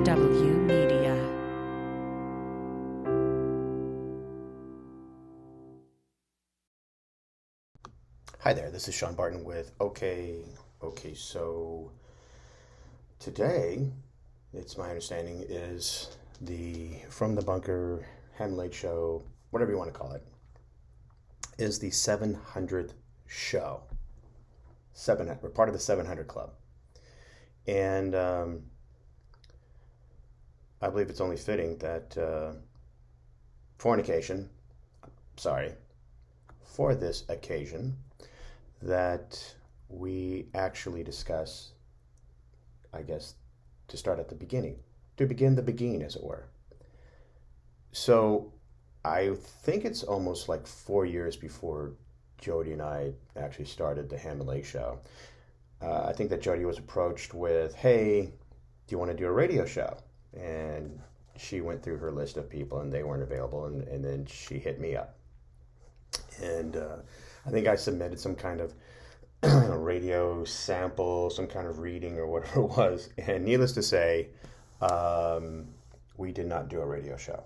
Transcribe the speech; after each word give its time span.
HW 0.00 0.56
Media. 0.66 1.14
Hi 8.38 8.54
there, 8.54 8.70
this 8.70 8.88
is 8.88 8.94
Sean 8.94 9.14
Barton 9.14 9.44
with 9.44 9.72
OK. 9.78 10.36
Okay, 10.82 11.12
so 11.12 11.92
today, 13.18 13.90
it's 14.54 14.78
my 14.78 14.88
understanding, 14.88 15.44
is 15.46 16.16
the 16.40 16.92
From 17.10 17.34
the 17.34 17.42
Bunker 17.42 18.06
Ham 18.38 18.56
Lake 18.56 18.72
Show, 18.72 19.22
whatever 19.50 19.70
you 19.70 19.76
want 19.76 19.92
to 19.92 19.98
call 19.98 20.12
it, 20.12 20.26
is 21.58 21.78
the 21.78 21.90
700th 21.90 22.94
show. 23.26 23.82
700, 24.94 25.42
we're 25.42 25.50
part 25.50 25.68
of 25.68 25.74
the 25.74 25.78
700 25.78 26.26
Club. 26.26 26.52
And 27.66 28.14
um, 28.14 28.62
I 30.82 30.88
believe 30.88 31.10
it's 31.10 31.20
only 31.20 31.36
fitting 31.36 31.76
that 31.78 32.16
uh, 32.16 32.52
for 33.78 33.94
an 33.94 34.00
occasion, 34.00 34.48
sorry, 35.36 35.72
for 36.64 36.94
this 36.94 37.24
occasion, 37.28 37.96
that 38.80 39.54
we 39.88 40.46
actually 40.54 41.02
discuss, 41.02 41.72
I 42.94 43.02
guess, 43.02 43.34
to 43.88 43.96
start 43.96 44.18
at 44.18 44.28
the 44.28 44.34
beginning, 44.34 44.76
to 45.18 45.26
begin 45.26 45.54
the 45.54 45.62
beginning, 45.62 46.02
as 46.02 46.16
it 46.16 46.24
were. 46.24 46.46
So 47.92 48.52
I 49.04 49.34
think 49.64 49.84
it's 49.84 50.02
almost 50.02 50.48
like 50.48 50.66
four 50.66 51.04
years 51.04 51.36
before 51.36 51.92
Jody 52.38 52.72
and 52.72 52.80
I 52.80 53.12
actually 53.36 53.66
started 53.66 54.08
the 54.08 54.16
Ham 54.16 54.40
and 54.40 54.48
Lake 54.48 54.64
show. 54.64 55.00
Uh, 55.82 56.04
I 56.04 56.12
think 56.12 56.30
that 56.30 56.40
Jody 56.40 56.64
was 56.64 56.78
approached 56.78 57.34
with, 57.34 57.74
"Hey, 57.74 58.22
do 58.22 58.32
you 58.88 58.98
want 58.98 59.10
to 59.10 59.16
do 59.16 59.26
a 59.26 59.32
radio 59.32 59.66
show?" 59.66 59.96
And 60.38 61.00
she 61.36 61.60
went 61.60 61.82
through 61.82 61.98
her 61.98 62.12
list 62.12 62.36
of 62.36 62.48
people, 62.48 62.80
and 62.80 62.92
they 62.92 63.02
weren't 63.02 63.22
available, 63.22 63.66
and, 63.66 63.82
and 63.88 64.04
then 64.04 64.26
she 64.26 64.58
hit 64.58 64.80
me 64.80 64.94
up, 64.96 65.16
and 66.42 66.76
uh, 66.76 66.96
I 67.46 67.50
think 67.50 67.66
I 67.66 67.76
submitted 67.76 68.20
some 68.20 68.34
kind 68.34 68.60
of 68.60 68.74
radio 69.82 70.44
sample, 70.44 71.30
some 71.30 71.46
kind 71.46 71.66
of 71.66 71.78
reading 71.78 72.18
or 72.18 72.26
whatever 72.30 72.60
it 72.60 72.76
was, 72.76 73.08
and 73.18 73.44
needless 73.44 73.72
to 73.72 73.82
say, 73.82 74.28
um, 74.82 75.66
we 76.16 76.32
did 76.32 76.46
not 76.46 76.68
do 76.68 76.80
a 76.80 76.86
radio 76.86 77.16
show. 77.16 77.42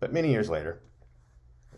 But 0.00 0.12
many 0.12 0.30
years 0.30 0.48
later, 0.48 0.80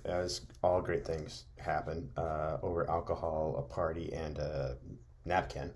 as 0.04 0.42
all 0.62 0.80
great 0.80 1.04
things 1.04 1.44
happen, 1.56 2.08
uh, 2.16 2.58
over 2.62 2.88
alcohol, 2.88 3.56
a 3.58 3.74
party, 3.74 4.12
and 4.12 4.38
a 4.38 4.76
napkin, 5.24 5.72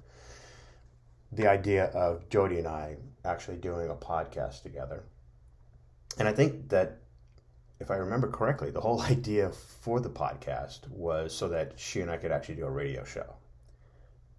the 1.35 1.49
idea 1.49 1.87
of 1.87 2.29
Jody 2.29 2.59
and 2.59 2.69
I 2.69 2.97
actually 3.25 3.57
doing 3.57 3.91
a 3.91 3.95
podcast 3.95 4.63
together. 4.63 5.05
And 6.19 6.29
I 6.29 6.33
think 6.33 6.69
that, 6.69 6.99
if 7.81 7.91
I 7.91 7.97
remember 7.97 8.31
correctly, 8.31 8.71
the 8.71 8.81
whole 8.81 9.01
idea 9.15 9.51
for 9.51 10.01
the 10.01 10.11
podcast 10.11 10.89
was 10.89 11.35
so 11.35 11.49
that 11.49 11.73
she 11.77 12.01
and 12.01 12.11
I 12.11 12.17
could 12.17 12.33
actually 12.33 12.57
do 12.57 12.67
a 12.67 12.71
radio 12.71 13.05
show. 13.05 13.35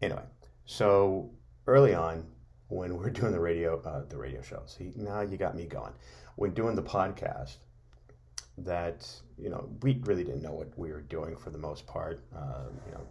Anyway, 0.02 0.24
so 0.66 1.32
early 1.68 1.94
on, 1.94 2.26
when 2.68 2.98
we're 2.98 3.10
doing 3.10 3.32
the 3.32 3.40
radio, 3.40 3.82
uh, 3.82 4.04
the 4.08 4.18
radio 4.18 4.42
show, 4.42 4.64
see, 4.66 4.94
now 4.96 5.22
you 5.22 5.38
got 5.38 5.56
me 5.56 5.66
going. 5.66 5.94
When 6.36 6.54
doing 6.54 6.76
the 6.76 6.84
podcast, 6.84 7.58
that 8.58 9.06
you 9.38 9.50
know 9.50 9.70
we 9.82 10.00
really 10.04 10.24
didn't 10.24 10.42
know 10.42 10.54
what 10.54 10.78
we 10.78 10.92
were 10.92 11.02
doing 11.02 11.36
for 11.36 11.50
the 11.50 11.58
most 11.58 11.86
part. 11.86 12.22
Uh, 12.36 12.70
you 12.86 12.94
know, 12.94 13.08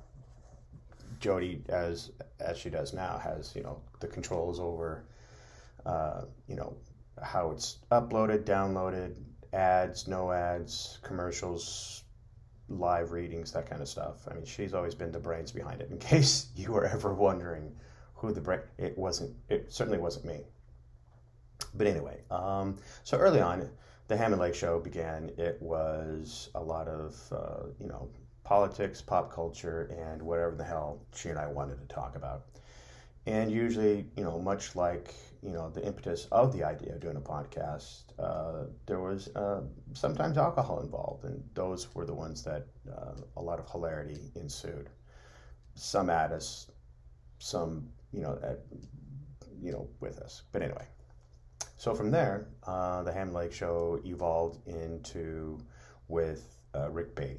Jody, 1.24 1.62
as 1.70 2.12
as 2.38 2.58
she 2.58 2.68
does 2.68 2.92
now, 2.92 3.16
has 3.16 3.56
you 3.56 3.62
know 3.62 3.80
the 4.00 4.06
controls 4.06 4.60
over 4.60 5.06
uh, 5.86 6.20
you 6.46 6.54
know 6.54 6.76
how 7.22 7.50
it's 7.50 7.78
uploaded, 7.90 8.44
downloaded, 8.44 9.16
ads, 9.54 10.06
no 10.06 10.30
ads, 10.30 10.98
commercials, 11.02 12.04
live 12.68 13.12
readings, 13.12 13.52
that 13.52 13.70
kind 13.70 13.80
of 13.80 13.88
stuff. 13.88 14.28
I 14.30 14.34
mean, 14.34 14.44
she's 14.44 14.74
always 14.74 14.94
been 14.94 15.12
the 15.12 15.18
brains 15.18 15.50
behind 15.50 15.80
it. 15.80 15.90
In 15.90 15.98
case 16.12 16.48
you 16.54 16.72
were 16.72 16.84
ever 16.84 17.14
wondering 17.14 17.74
who 18.16 18.30
the 18.30 18.42
brain, 18.42 18.60
it 18.76 18.98
wasn't. 18.98 19.34
It 19.48 19.72
certainly 19.72 19.98
wasn't 19.98 20.26
me. 20.26 20.40
But 21.72 21.86
anyway, 21.86 22.20
um, 22.30 22.76
so 23.02 23.16
early 23.16 23.40
on 23.40 23.66
the 24.08 24.16
Ham 24.18 24.32
and 24.32 24.42
Lake 24.42 24.54
show 24.54 24.78
began, 24.78 25.30
it 25.38 25.56
was 25.62 26.50
a 26.54 26.62
lot 26.62 26.86
of, 26.86 27.16
uh, 27.32 27.68
you 27.80 27.88
know, 27.88 28.10
politics, 28.44 29.00
pop 29.00 29.32
culture, 29.32 29.90
and 29.98 30.22
whatever 30.22 30.54
the 30.54 30.64
hell 30.64 31.00
she 31.14 31.30
and 31.30 31.38
I 31.38 31.46
wanted 31.46 31.80
to 31.80 31.94
talk 31.94 32.14
about. 32.14 32.44
And 33.26 33.50
usually, 33.50 34.06
you 34.16 34.22
know, 34.22 34.38
much 34.38 34.76
like, 34.76 35.14
you 35.42 35.50
know, 35.50 35.70
the 35.70 35.84
impetus 35.84 36.26
of 36.30 36.52
the 36.52 36.62
idea 36.62 36.94
of 36.94 37.00
doing 37.00 37.16
a 37.16 37.20
podcast, 37.20 38.02
uh, 38.18 38.66
there 38.86 39.00
was 39.00 39.28
uh, 39.34 39.62
sometimes 39.94 40.36
alcohol 40.36 40.80
involved, 40.80 41.24
and 41.24 41.42
those 41.54 41.94
were 41.94 42.04
the 42.04 42.14
ones 42.14 42.42
that 42.42 42.66
uh, 42.94 43.14
a 43.38 43.42
lot 43.42 43.58
of 43.58 43.70
hilarity 43.70 44.30
ensued. 44.36 44.90
Some 45.74 46.10
at 46.10 46.32
us, 46.32 46.70
some, 47.38 47.88
you 48.12 48.20
know, 48.20 48.38
at, 48.42 48.60
you 49.60 49.72
know, 49.72 49.88
with 50.00 50.18
us. 50.20 50.42
But 50.52 50.60
anyway, 50.60 50.86
so 51.78 51.94
from 51.94 52.10
there, 52.10 52.48
uh, 52.66 53.02
the 53.04 53.12
Ham 53.12 53.32
Lake 53.32 53.52
Show 53.52 54.00
evolved 54.04 54.66
into 54.68 55.58
with 56.08 56.58
uh, 56.74 56.90
Rick 56.90 57.16
Beatty. 57.16 57.38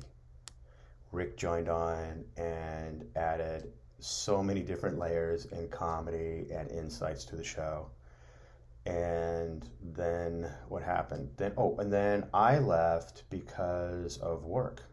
Rick 1.11 1.37
joined 1.37 1.69
on 1.69 2.25
and 2.37 3.05
added 3.15 3.71
so 3.99 4.43
many 4.43 4.61
different 4.61 4.97
layers 4.99 5.45
and 5.47 5.71
comedy 5.71 6.47
and 6.51 6.69
insights 6.71 7.23
to 7.25 7.35
the 7.35 7.43
show. 7.43 7.87
And 8.85 9.67
then 9.81 10.49
what 10.67 10.83
happened? 10.83 11.29
Then 11.37 11.53
oh, 11.57 11.75
and 11.79 11.91
then 11.91 12.25
I 12.33 12.59
left 12.59 13.23
because 13.29 14.17
of 14.17 14.45
work. 14.45 14.83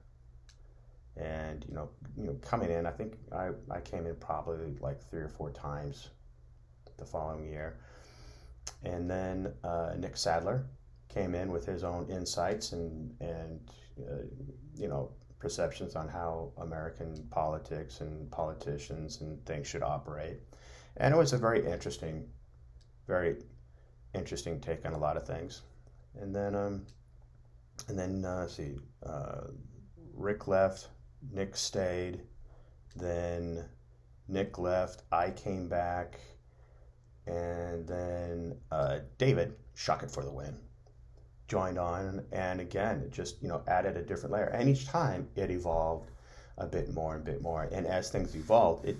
And 1.17 1.65
you 1.69 1.75
know, 1.75 1.91
you 2.17 2.25
know, 2.25 2.34
coming 2.41 2.71
in, 2.71 2.87
I 2.87 2.91
think 2.91 3.15
I, 3.33 3.50
I 3.71 3.81
came 3.81 4.06
in 4.06 4.17
probably 4.17 4.77
like 4.81 5.03
three 5.11 5.21
or 5.21 5.29
four 5.29 5.50
times 5.50 6.09
the 6.97 7.05
following 7.05 7.44
year 7.44 7.77
and 8.84 9.11
then 9.11 9.53
uh, 9.65 9.93
Nick 9.97 10.17
Sadler 10.17 10.67
came 11.09 11.34
in 11.34 11.53
with 11.53 11.67
his 11.67 11.84
own 11.84 12.09
insights 12.09 12.73
and 12.73 13.15
and 13.21 13.61
uh, 14.00 14.25
you 14.77 14.89
know 14.89 15.11
perceptions 15.43 15.97
on 15.97 16.09
how 16.09 16.53
American 16.59 17.27
politics 17.31 18.01
and 18.01 18.31
politicians 18.31 19.21
and 19.21 19.45
things 19.45 19.67
should 19.67 19.83
operate, 19.83 20.39
and 20.99 21.13
it 21.13 21.17
was 21.17 21.33
a 21.33 21.39
very 21.39 21.67
interesting, 21.67 22.25
very 23.09 23.37
interesting 24.15 24.61
take 24.61 24.87
on 24.87 24.93
a 24.93 24.99
lot 24.99 25.17
of 25.17 25.27
things, 25.27 25.63
and 26.21 26.35
then 26.35 26.55
um, 26.55 26.87
and 27.89 27.99
then 27.99 28.25
uh, 28.25 28.47
see, 28.47 28.77
uh, 29.05 29.49
Rick 30.15 30.47
left, 30.47 30.89
Nick 31.33 31.57
stayed, 31.57 32.21
then 32.95 33.65
Nick 34.29 34.59
left, 34.59 35.03
I 35.11 35.31
came 35.31 35.69
back 35.69 36.21
and 37.27 37.87
then 37.87 38.57
uh, 38.71 38.99
David, 39.19 39.55
shock 39.75 40.03
it 40.03 40.11
for 40.11 40.23
the 40.23 40.33
win, 40.33 40.57
joined 41.53 41.79
on, 41.79 42.25
and 42.33 42.63
again, 42.63 43.03
it 43.05 43.13
just 43.13 43.43
you 43.43 43.49
know 43.49 43.63
added 43.69 43.95
a 43.99 44.03
different 44.03 44.33
layer. 44.33 44.47
And 44.47 44.71
each 44.71 44.87
time 44.87 45.29
it 45.37 45.51
evolved 45.51 46.11
a 46.57 46.67
bit 46.67 46.95
more 46.95 47.15
and 47.15 47.29
a 47.29 47.31
bit 47.31 47.43
more. 47.43 47.69
And 47.71 47.87
as 47.87 48.09
things 48.09 48.35
evolved, 48.35 48.87
it 48.87 48.97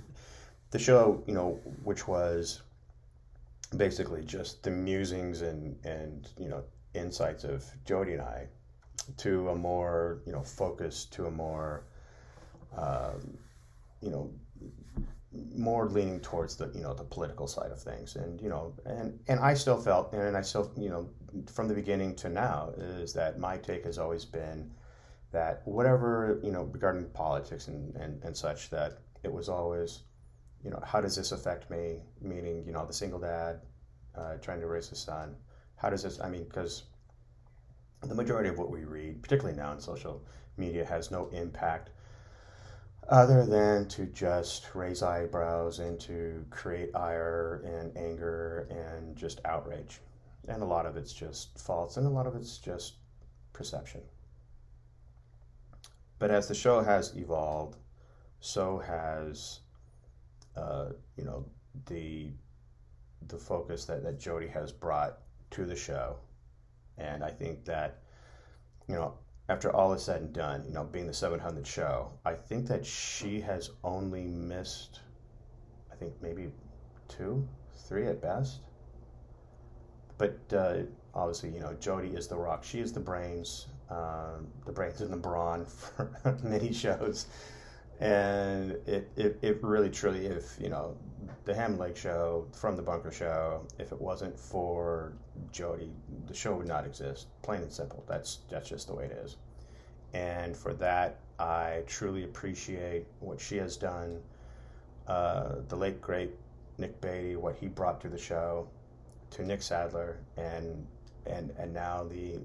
the 0.71 0.79
show 0.79 1.25
you 1.27 1.33
know 1.33 1.59
which 1.83 2.07
was 2.07 2.61
basically 3.79 4.23
just 4.23 4.62
the 4.62 4.71
musings 4.71 5.41
and 5.41 5.62
and 5.85 6.29
you 6.39 6.51
know 6.51 6.62
insights 6.93 7.45
of 7.45 7.65
Jody 7.87 8.12
and 8.12 8.23
I 8.23 8.49
to 9.17 9.49
a 9.49 9.55
more 9.55 10.21
you 10.27 10.33
know 10.33 10.43
focused 10.43 11.11
to 11.15 11.27
a 11.29 11.31
more 11.31 11.85
um, 12.77 13.39
you 14.03 14.11
know 14.11 14.31
more 15.57 15.89
leaning 15.89 16.21
towards 16.21 16.57
the 16.57 16.71
you 16.75 16.83
know 16.83 16.93
the 16.93 17.09
political 17.17 17.47
side 17.47 17.73
of 17.73 17.81
things 17.81 18.17
and 18.17 18.43
you 18.43 18.51
know 18.51 18.75
and 18.85 19.19
and 19.29 19.41
I 19.41 19.55
still 19.55 19.81
felt 19.81 20.12
and 20.12 20.37
I 20.37 20.43
still 20.43 20.71
you 20.76 20.91
know 20.91 21.09
from 21.52 21.69
the 21.69 21.75
beginning 21.75 22.14
to 22.17 22.29
now 22.29 22.73
is 22.76 23.12
that 23.12 23.38
my 23.38 23.56
take 23.56 23.84
has 23.84 23.99
always 23.99 24.25
been 24.25 24.70
that 25.32 25.62
whatever 25.64 26.40
you 26.43 26.52
know 26.52 26.64
regarding 26.64 27.05
politics 27.11 27.69
and 27.69 27.94
and, 27.96 28.23
and 28.23 28.37
such 28.37 28.70
that 28.70 28.99
it 29.23 29.32
was 29.32 29.49
always 29.49 30.02
you 30.62 30.70
know 30.70 30.81
how 30.84 31.00
does 31.00 31.17
this 31.17 31.32
affect 31.32 31.70
me 31.70 32.00
meaning 32.20 32.64
you 32.67 32.73
know 32.73 32.87
the 32.87 32.93
single 32.93 33.19
dad 33.19 33.61
uh, 34.17 34.34
trying 34.43 34.61
to 34.61 34.67
raise 34.67 34.93
a 34.93 34.96
son 34.96 35.34
how 35.76 35.88
does 35.90 36.02
this 36.02 36.20
I 36.20 36.29
mean 36.29 36.44
because 36.44 36.84
the 38.02 38.14
majority 38.14 38.49
of 38.49 38.58
what 38.58 38.70
we 38.70 38.85
read 38.85 39.23
particularly 39.23 39.56
now 39.56 39.73
in 39.73 39.81
social 39.81 40.23
media 40.56 40.85
has 40.85 41.11
no 41.11 41.28
impact 41.28 41.90
other 43.08 43.44
than 43.44 43.88
to 43.88 44.06
just 44.06 44.75
raise 44.75 45.02
eyebrows 45.02 45.81
and 45.81 45.99
to 46.00 46.44
create 46.50 46.94
ire 46.94 47.62
and 47.64 47.96
anger 47.96 48.69
and 48.70 49.17
just 49.17 49.40
outrage. 49.44 50.00
And 50.49 50.62
a 50.62 50.67
lot 50.67 50.87
of 50.87 50.97
it's 50.97 51.12
just 51.12 51.59
false 51.59 51.97
and 51.97 52.06
a 52.06 52.11
lot 52.11 52.27
of 52.27 52.35
it's 52.35 52.59
just 52.59 52.94
perception. 53.53 54.00
But 56.19 56.31
as 56.31 56.49
the 56.49 56.55
show 56.55 56.83
has 56.83 57.17
evolved, 57.17 57.77
so 58.41 58.79
has 58.79 59.61
uh, 60.56 60.91
you 61.17 61.25
know 61.25 61.44
the 61.87 62.33
the 63.29 63.39
focus 63.39 63.85
that, 63.87 64.03
that 64.03 64.19
Jody 64.19 64.49
has 64.49 64.73
brought 64.73 65.19
to 65.50 65.65
the 65.65 65.77
show. 65.77 66.17
And 66.99 67.25
I 67.25 67.31
think 67.31 67.65
that, 67.65 68.03
you 68.88 68.95
know, 68.95 69.15
after 69.49 69.75
all 69.75 69.93
is 69.93 70.03
said 70.03 70.23
and 70.23 70.33
done, 70.33 70.65
you 70.67 70.73
know, 70.73 70.85
being 70.85 71.06
the 71.06 71.15
700 71.15 71.67
show, 71.67 72.12
I 72.25 72.35
think 72.35 72.67
that 72.69 72.85
she 72.85 73.41
has 73.41 73.71
only 73.85 74.25
missed, 74.25 75.00
I 75.91 75.97
think 75.97 76.15
maybe 76.23 76.50
two, 77.09 77.47
three 77.87 78.06
at 78.06 78.21
best. 78.21 78.61
But 80.23 80.57
uh, 80.57 80.83
obviously, 81.17 81.51
you 81.51 81.59
know, 81.59 81.75
Jody 81.81 82.11
is 82.11 82.29
the 82.29 82.37
rock. 82.37 82.63
She 82.63 82.79
is 82.79 82.93
the 82.93 83.01
brains, 83.01 83.67
um, 83.91 84.47
the 84.65 84.71
brains 84.71 85.01
and 85.01 85.13
the 85.13 85.17
brawn 85.17 85.65
for 85.67 86.39
many 86.45 86.73
shows. 86.73 87.27
And 87.99 88.77
it, 88.87 89.11
it, 89.17 89.41
it 89.43 89.59
really, 89.65 89.91
truly, 89.91 90.27
if, 90.27 90.57
you 90.61 90.69
know, 90.69 90.97
the 91.45 91.53
Ham 91.53 91.77
Lake 91.77 91.97
show, 91.97 92.47
from 92.53 92.77
the 92.77 92.83
Bunker 92.83 93.11
show, 93.11 93.67
if 93.81 93.91
it 93.91 94.01
wasn't 94.01 94.39
for 94.39 95.13
Jody, 95.51 95.91
the 96.29 96.35
show 96.35 96.55
would 96.55 96.69
not 96.69 96.87
exist. 96.87 97.27
Plain 97.43 97.63
and 97.63 97.73
simple. 97.73 98.05
That's, 98.07 98.39
that's 98.49 98.69
just 98.69 98.87
the 98.87 98.95
way 98.95 99.07
it 99.07 99.19
is. 99.25 99.39
And 100.15 100.57
for 100.57 100.73
that, 100.75 101.19
I 101.41 101.83
truly 101.89 102.23
appreciate 102.23 103.07
what 103.19 103.41
she 103.41 103.57
has 103.57 103.77
done. 103.77 104.21
Uh, 105.09 105.57
the 105.67 105.75
late, 105.75 106.01
great 106.01 106.31
Nick 106.79 107.01
Beatty, 107.01 107.35
what 107.35 107.57
he 107.57 107.67
brought 107.67 108.01
to 108.03 108.09
the 108.09 108.19
show, 108.19 108.69
to 109.32 109.44
Nick 109.44 109.62
Sadler, 109.62 110.19
and 110.37 110.87
and 111.26 111.52
and 111.58 111.73
now 111.73 112.05
the 112.05 112.38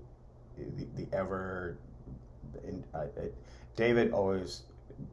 the, 0.57 0.88
the 0.95 1.16
ever 1.16 1.78
in, 2.63 2.84
uh, 2.94 3.06
it, 3.18 3.36
David 3.75 4.12
always 4.12 4.63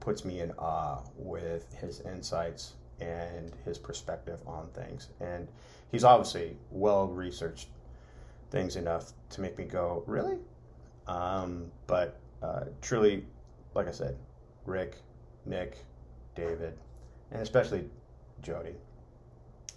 puts 0.00 0.25
me 0.25 0.41
in 0.41 0.50
awe 0.53 1.00
with 1.17 1.73
his 1.75 2.00
insights 2.00 2.75
and 3.00 3.53
his 3.65 3.76
perspective 3.76 4.41
on 4.47 4.69
things, 4.69 5.09
and 5.21 5.49
he's 5.91 6.05
obviously 6.05 6.56
well 6.71 7.09
researched 7.09 7.69
things 8.50 8.77
enough 8.77 9.12
to 9.31 9.41
make 9.41 9.59
me 9.59 9.65
go 9.65 10.03
really, 10.06 10.38
um, 11.06 11.70
but 11.87 12.20
uh, 12.43 12.65
truly, 12.81 13.27
like 13.75 13.88
I 13.88 13.93
said, 13.93 14.17
Rick, 14.65 14.97
Nick, 15.44 15.79
David, 16.37 16.79
and 17.32 17.43
especially 17.43 17.85
Jody 18.43 18.75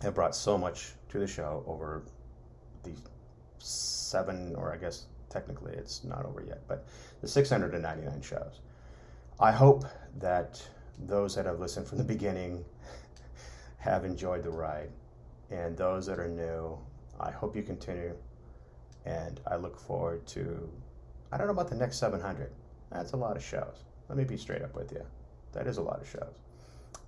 have 0.01 0.13
brought 0.15 0.35
so 0.35 0.57
much 0.57 0.93
to 1.09 1.19
the 1.19 1.27
show 1.27 1.63
over 1.67 2.03
the 2.83 2.91
seven, 3.59 4.55
or 4.55 4.73
I 4.73 4.77
guess 4.77 5.05
technically 5.29 5.73
it's 5.73 6.03
not 6.03 6.25
over 6.25 6.41
yet, 6.41 6.61
but 6.67 6.87
the 7.21 7.27
699 7.27 8.21
shows. 8.21 8.61
I 9.39 9.51
hope 9.51 9.85
that 10.19 10.65
those 11.05 11.35
that 11.35 11.45
have 11.45 11.59
listened 11.59 11.87
from 11.87 11.97
the 11.97 12.03
beginning 12.03 12.65
have 13.77 14.05
enjoyed 14.05 14.43
the 14.43 14.49
ride. 14.49 14.89
And 15.51 15.77
those 15.77 16.05
that 16.07 16.19
are 16.19 16.27
new, 16.27 16.77
I 17.19 17.31
hope 17.31 17.55
you 17.55 17.63
continue. 17.63 18.15
And 19.05 19.39
I 19.47 19.55
look 19.55 19.79
forward 19.79 20.25
to, 20.27 20.69
I 21.31 21.37
don't 21.37 21.47
know 21.47 21.53
about 21.53 21.69
the 21.69 21.75
next 21.75 21.97
700. 21.99 22.51
That's 22.91 23.13
a 23.13 23.17
lot 23.17 23.37
of 23.37 23.43
shows. 23.43 23.83
Let 24.09 24.17
me 24.17 24.23
be 24.23 24.37
straight 24.37 24.61
up 24.61 24.75
with 24.75 24.91
you. 24.91 25.05
That 25.53 25.67
is 25.67 25.77
a 25.77 25.81
lot 25.81 26.01
of 26.01 26.09
shows. 26.09 26.33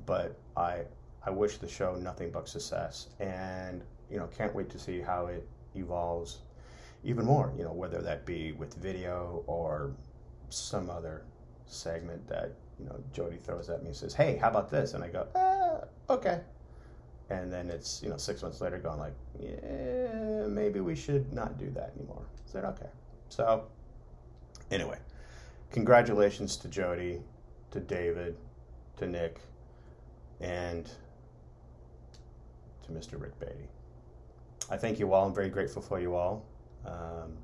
But 0.06 0.38
I 0.56 0.84
I 1.26 1.30
wish 1.32 1.58
the 1.58 1.68
show 1.68 1.96
nothing 1.96 2.32
but 2.32 2.48
success, 2.48 3.08
and 3.20 3.84
you 4.10 4.18
know, 4.18 4.28
can't 4.28 4.54
wait 4.56 4.70
to 4.70 4.80
see 4.80 5.02
how 5.02 5.28
it 5.28 5.48
evolves 5.76 6.40
even 7.04 7.26
more. 7.26 7.54
You 7.58 7.64
know, 7.66 7.74
whether 7.74 8.02
that 8.02 8.26
be 8.26 8.54
with 8.54 8.74
video 8.76 9.44
or 9.48 9.92
some 10.50 10.90
other 10.90 11.24
segment 11.66 12.28
that 12.28 12.54
you 12.80 12.86
know 12.86 12.96
Jody 13.14 13.38
throws 13.38 13.70
at 13.70 13.82
me 13.82 13.88
and 13.88 13.96
says, 13.96 14.14
"Hey, 14.14 14.38
how 14.38 14.50
about 14.50 14.70
this?" 14.70 14.94
And 14.94 15.04
I 15.04 15.10
go, 15.10 15.28
uh, 15.36 15.86
"Okay." 16.12 16.42
And 17.30 17.52
then 17.52 17.70
it's 17.70 18.02
you 18.02 18.10
know 18.10 18.18
six 18.18 18.42
months 18.42 18.62
later 18.62 18.80
going 18.80 19.00
like, 19.00 19.14
"Yeah, 19.40 20.48
maybe 20.48 20.80
we 20.80 20.96
should 20.96 21.32
not 21.34 21.58
do 21.58 21.70
that 21.72 21.94
anymore." 21.98 22.24
I 22.26 22.52
said, 22.52 22.66
"Okay." 22.66 22.90
So 23.30 23.66
anyway, 24.72 24.98
congratulations 25.72 26.58
to 26.58 26.68
Jody, 26.68 27.22
to 27.72 27.80
David, 27.80 28.38
to 28.98 29.06
Nick, 29.06 29.40
and 30.40 30.90
to 32.90 33.00
Mr. 33.00 33.22
Rick 33.22 33.40
Beatty. 33.40 33.68
I 34.70 34.78
thank 34.78 35.00
you 35.00 35.14
all. 35.14 35.28
I'm 35.28 35.34
very 35.34 35.50
grateful 35.50 35.82
for 35.82 36.00
you 36.00 36.16
all. 36.16 36.46
Um, 36.86 37.38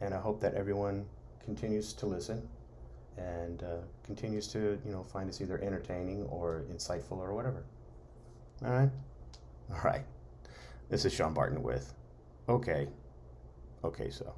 and 0.00 0.12
I 0.12 0.18
hope 0.18 0.40
that 0.40 0.54
everyone 0.54 1.06
continues 1.44 1.92
to 1.94 2.06
listen 2.06 2.46
and 3.16 3.62
uh, 3.62 3.76
continues 4.04 4.48
to, 4.48 4.78
you 4.84 4.92
know, 4.92 5.02
find 5.02 5.28
us 5.28 5.40
either 5.40 5.58
entertaining 5.62 6.24
or 6.24 6.64
insightful 6.72 7.18
or 7.18 7.34
whatever. 7.34 7.64
All 8.64 8.70
right? 8.70 8.90
All 9.70 9.80
right. 9.84 10.04
This 10.88 11.04
is 11.04 11.12
Sean 11.12 11.34
Barton 11.34 11.62
with 11.62 11.94
Okay. 12.48 12.88
Okay, 13.84 14.10
so. 14.10 14.34